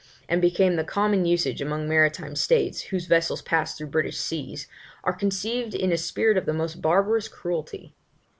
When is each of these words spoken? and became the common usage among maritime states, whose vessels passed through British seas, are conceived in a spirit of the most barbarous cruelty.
and 0.27 0.41
became 0.41 0.77
the 0.77 0.83
common 0.83 1.25
usage 1.25 1.61
among 1.61 1.87
maritime 1.87 2.35
states, 2.35 2.81
whose 2.85 3.05
vessels 3.05 3.43
passed 3.43 3.77
through 3.77 3.85
British 3.85 4.17
seas, 4.17 4.67
are 5.03 5.13
conceived 5.13 5.75
in 5.75 5.91
a 5.91 5.97
spirit 5.99 6.37
of 6.37 6.47
the 6.47 6.53
most 6.53 6.81
barbarous 6.81 7.27
cruelty. 7.27 7.93